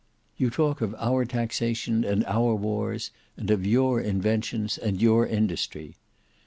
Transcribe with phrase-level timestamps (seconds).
[0.35, 5.93] You talk of our taxation and our wars; and of your inventions and your industry.